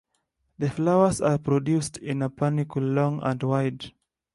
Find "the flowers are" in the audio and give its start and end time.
0.57-1.37